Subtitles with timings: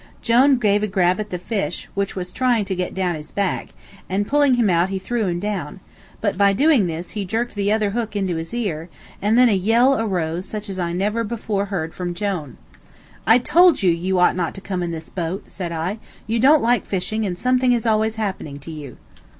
[0.23, 3.67] Jone gave a grab at the fish, which was trying to get down his back,
[4.09, 5.79] and pulling him out threw him down;
[6.21, 8.89] but by doing this he jerked the other hook into his ear,
[9.21, 12.57] and then a yell arose such as I never before heard from Jone.
[13.27, 16.63] "I told you you ought not to come in this boat," said I; "you don't
[16.63, 18.97] like fishing, and something is always happening to you."